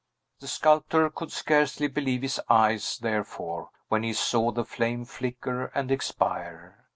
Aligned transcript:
The 0.39 0.47
sculptor 0.47 1.11
could 1.11 1.31
scarcely 1.31 1.85
believe 1.87 2.23
his 2.23 2.41
eyes, 2.49 2.97
therefore, 2.97 3.69
when 3.87 4.01
he 4.01 4.13
saw 4.13 4.49
the 4.49 4.65
flame 4.65 5.05
flicker 5.05 5.65
and 5.75 5.91
expire. 5.91 6.87